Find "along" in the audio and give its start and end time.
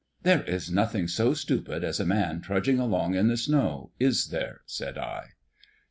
2.79-3.13